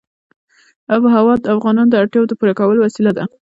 [0.93, 3.23] آب وهوا د افغانانو د اړتیاوو د پوره کولو وسیله ده.